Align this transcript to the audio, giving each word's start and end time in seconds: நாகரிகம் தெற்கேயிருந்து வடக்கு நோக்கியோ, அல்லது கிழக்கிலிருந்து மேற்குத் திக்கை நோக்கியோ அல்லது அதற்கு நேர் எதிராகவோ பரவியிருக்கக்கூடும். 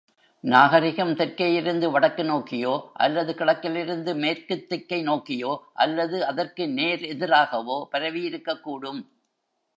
நாகரிகம் 0.43 1.11
தெற்கேயிருந்து 1.11 1.91
வடக்கு 1.91 2.23
நோக்கியோ, 2.23 2.91
அல்லது 2.93 3.35
கிழக்கிலிருந்து 3.35 4.15
மேற்குத் 4.15 4.69
திக்கை 4.69 5.01
நோக்கியோ 5.01 5.51
அல்லது 5.73 6.25
அதற்கு 6.25 6.69
நேர் 6.69 6.99
எதிராகவோ 6.99 7.87
பரவியிருக்கக்கூடும். 7.91 9.01